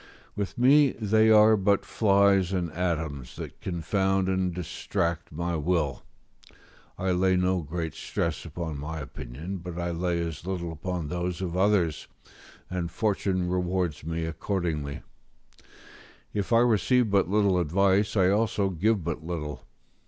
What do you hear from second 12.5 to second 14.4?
and fortune rewards me